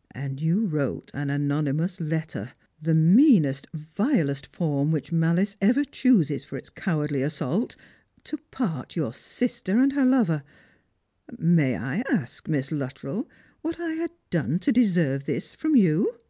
"And 0.22 0.40
you 0.40 0.64
wrote 0.66 1.10
an 1.12 1.28
anonymous 1.28 2.00
letter— 2.00 2.52
the 2.86 2.94
meanest, 2.94 3.66
vilest 3.74 3.88
3SG 3.88 3.88
Slranr/ers 3.88 4.20
and 4.20 4.26
Pihjriuis. 4.26 4.46
form 4.56 4.90
which 4.90 5.12
mahce 5.12 5.56
ever 5.60 5.84
chooses 5.84 6.44
for 6.44 6.56
its 6.56 6.70
cowardly 6.70 7.22
assault— 7.22 7.76
to 8.24 8.38
part 8.50 8.96
your 8.96 9.12
sister 9.12 9.78
and 9.78 9.92
her 9.92 10.06
lover! 10.06 10.44
May 11.38 11.76
I 11.76 12.02
ask, 12.10 12.48
Miss 12.48 12.72
Luttrell, 12.72 13.28
what 13.60 13.78
I 13.78 13.90
had 13.92 14.12
done 14.30 14.58
to 14.60 14.72
deserve 14.72 15.26
this 15.26 15.54
from 15.54 15.76
you 15.76 16.20